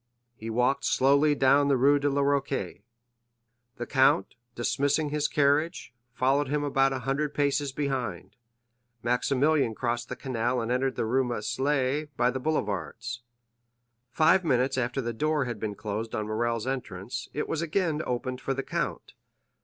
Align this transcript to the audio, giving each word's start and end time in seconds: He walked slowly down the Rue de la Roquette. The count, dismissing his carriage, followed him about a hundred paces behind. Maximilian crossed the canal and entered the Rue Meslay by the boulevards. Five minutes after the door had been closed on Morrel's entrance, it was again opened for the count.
He 0.35 0.49
walked 0.49 0.83
slowly 0.83 1.35
down 1.35 1.67
the 1.67 1.77
Rue 1.77 1.99
de 1.99 2.09
la 2.09 2.23
Roquette. 2.23 2.81
The 3.75 3.85
count, 3.85 4.33
dismissing 4.55 5.09
his 5.11 5.27
carriage, 5.27 5.93
followed 6.11 6.47
him 6.47 6.63
about 6.63 6.91
a 6.91 7.01
hundred 7.05 7.35
paces 7.35 7.71
behind. 7.71 8.35
Maximilian 9.03 9.75
crossed 9.75 10.09
the 10.09 10.15
canal 10.15 10.59
and 10.59 10.71
entered 10.71 10.95
the 10.95 11.05
Rue 11.05 11.23
Meslay 11.23 12.07
by 12.17 12.31
the 12.31 12.39
boulevards. 12.39 13.21
Five 14.09 14.43
minutes 14.43 14.75
after 14.75 15.01
the 15.01 15.13
door 15.13 15.45
had 15.45 15.59
been 15.59 15.75
closed 15.75 16.15
on 16.15 16.25
Morrel's 16.25 16.65
entrance, 16.65 17.29
it 17.31 17.47
was 17.47 17.61
again 17.61 18.01
opened 18.03 18.41
for 18.41 18.55
the 18.55 18.63
count. 18.63 19.13